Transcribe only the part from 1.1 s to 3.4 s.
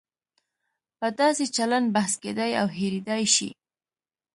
داسې چلن بحث کېدای او هېریدای